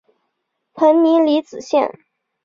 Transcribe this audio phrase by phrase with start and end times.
[0.73, 1.87] 彭宁离子阱。